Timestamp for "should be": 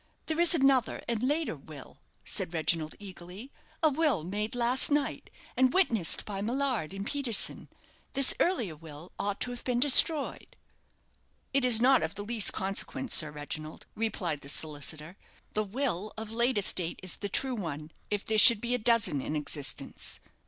18.39-18.73